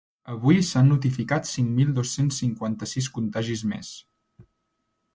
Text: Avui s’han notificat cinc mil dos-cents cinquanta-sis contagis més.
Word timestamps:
Avui 0.35 0.61
s’han 0.69 0.89
notificat 0.91 1.51
cinc 1.51 1.69
mil 1.81 1.93
dos-cents 1.99 2.41
cinquanta-sis 2.45 3.13
contagis 3.21 3.65
més. 3.75 3.97